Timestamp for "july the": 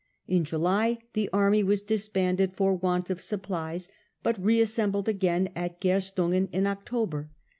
0.43-1.29